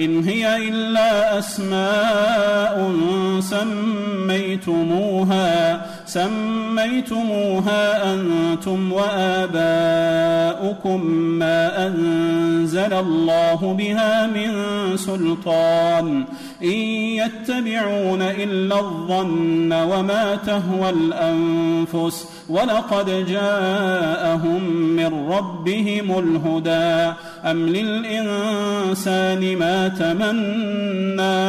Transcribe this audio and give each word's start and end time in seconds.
إن 0.00 0.24
هي 0.24 0.68
إلا 0.68 1.38
أسماء 1.38 2.92
سميتموها 3.40 5.80
سميتموها 6.08 8.14
أنتم 8.14 8.92
وآباؤكم 8.92 11.06
ما 11.10 11.86
أنزل 11.86 12.92
الله 12.92 13.74
بها 13.78 14.26
من 14.26 14.52
سلطان 14.96 16.24
إن 16.62 16.68
يتبعون 16.68 18.22
إلا 18.22 18.78
الظن 18.80 19.72
وما 19.72 20.38
تهوى 20.46 20.90
الأنفس 20.90 22.28
ولقد 22.48 23.26
جاءهم 23.28 24.70
من 24.72 25.28
ربهم 25.30 26.18
الهدى 26.18 27.12
أم 27.44 27.66
للإنسان 27.68 29.56
ما 29.56 29.88
تمنى 29.88 31.48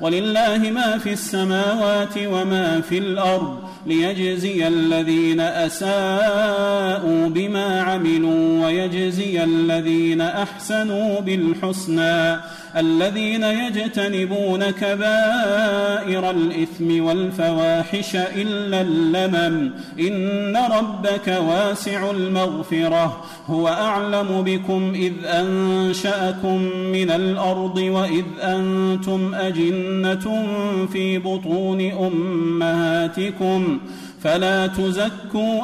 ولله 0.00 0.58
ما 0.70 0.98
في 0.98 1.12
السماوات 1.12 2.14
وما 2.18 2.80
في 2.80 2.98
الأرض 2.98 3.58
ليجزي 3.86 4.68
الذين 4.68 5.40
أساءوا 5.40 7.28
بما 7.28 7.82
عملوا 7.82 8.64
ويجزي 8.66 9.44
الذين 9.44 10.20
أحسنوا 10.20 11.20
بالحسنى 11.20 12.36
الذين 12.76 13.42
يجتنبون 13.42 14.70
كبائر 14.70 16.30
الإثم 16.30 17.02
والفواحش 17.04 18.16
إلا 18.16 18.80
اللمم 18.80 19.70
إن 20.00 20.56
ربك 20.78 21.28
واسع 21.48 22.10
المغفرة 22.10 23.22
هو 23.46 23.68
أعلم 23.68 24.42
بكم 24.42 24.92
إذ 24.94 25.12
أنشأكم 25.24 26.56
من 26.92 27.10
الأرض 27.10 27.76
وإذ 27.76 28.24
أنتم 28.42 29.34
أجنة 29.34 30.46
في 30.92 31.18
بطون 31.18 31.80
أمهاتكم 31.92 33.78
فلا 34.20 34.66
تزكوا 34.66 35.62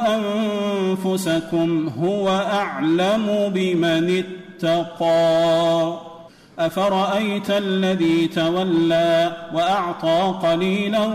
أنفسكم 1.04 1.88
هو 2.02 2.28
أعلم 2.28 3.42
بمن 3.54 4.24
اتقى 4.64 6.02
افرايت 6.58 7.50
الذي 7.50 8.28
تولى 8.28 9.32
واعطى 9.54 10.34
قليلا 10.48 11.06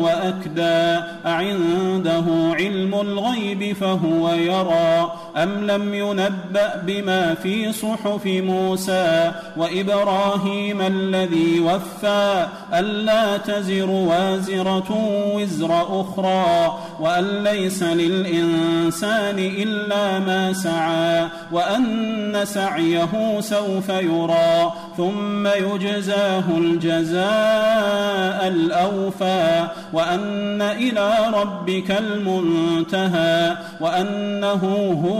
واكدى 0.00 0.90
اعنده 1.26 2.24
علم 2.54 2.94
الغيب 2.94 3.72
فهو 3.76 4.32
يرى 4.32 5.10
أم 5.36 5.66
لم 5.66 5.94
ينبأ 5.94 6.82
بما 6.86 7.34
في 7.34 7.72
صحف 7.72 8.26
موسى 8.26 9.32
وإبراهيم 9.56 10.80
الذي 10.82 11.60
وفى 11.60 12.46
ألا 12.74 13.36
تزر 13.36 13.90
وازرة 13.90 14.98
وزر 15.34 16.00
أخرى 16.00 16.78
وأن 17.00 17.44
ليس 17.44 17.82
للإنسان 17.82 19.38
إلا 19.38 20.18
ما 20.18 20.52
سعى 20.52 21.24
وأن 21.52 22.40
سعيه 22.44 23.40
سوف 23.40 23.88
يرى 23.88 24.72
ثم 24.96 25.46
يجزاه 25.46 26.42
الجزاء 26.56 27.20
الأوفى 28.48 29.66
وأن 29.92 30.62
إلى 30.62 31.14
ربك 31.34 31.90
المنتهى 31.90 33.56
وأنه 33.80 35.00
هو 35.10 35.19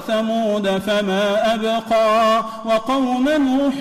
وثمود 0.09 0.67
فما 0.67 1.53
أبقى 1.55 2.43
وقوم 2.65 3.29
نوح 3.29 3.75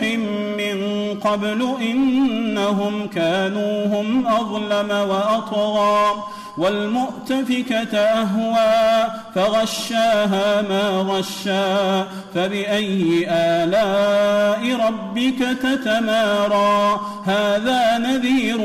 من 0.57 1.19
قبل 1.25 1.75
إنهم 1.81 3.07
كانوا 3.07 3.87
هم 3.87 4.27
أظلم 4.27 4.91
وأطغى 5.11 6.15
والمؤتفكة 6.61 7.97
أهوى 7.99 9.11
فغشاها 9.35 10.63
ما 10.63 10.89
غشا 11.13 12.07
فبأي 12.35 13.27
آلاء 13.31 14.87
ربك 14.89 15.39
تتمارى 15.63 17.01
هذا 17.27 17.99
نذير 17.99 18.59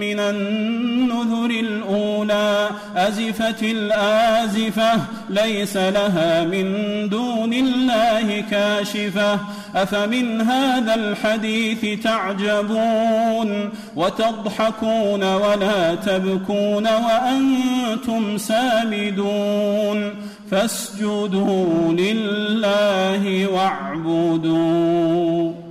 من 0.00 0.20
النذر 0.20 1.50
الأولى 1.60 2.68
أزفت 2.96 3.62
الآزفة 3.62 5.00
ليس 5.30 5.76
لها 5.76 6.44
من 6.44 6.64
دون 7.08 7.52
الله 7.52 8.44
كاشفة 8.50 9.38
أفمن 9.82 10.40
هذا 10.40 10.94
الحديث 10.94 12.02
تعجبون 12.02 13.70
وتضحكون 13.96 15.34
ولا 15.34 15.94
تبكون 15.94 16.86
وأنتم 16.86 18.38
سامدون 18.38 20.10
فاسجدوا 20.50 21.66
لله 21.92 23.46
واعبدون 23.52 25.67